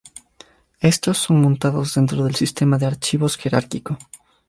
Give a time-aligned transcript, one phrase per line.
[0.79, 3.99] Estos son montados dentro del sistema de archivos jerárquico.